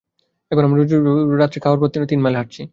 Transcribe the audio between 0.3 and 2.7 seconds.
এখন আমি রোজ রাত্রে খাওয়ার পর তিন মাইল হাঁটছি।